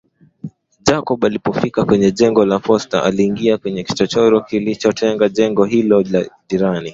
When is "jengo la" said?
2.11-2.59